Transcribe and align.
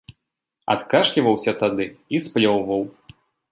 Адкашліваўся 0.75 1.55
тады 1.61 1.85
і 2.17 2.23
сплёўваў. 2.27 2.81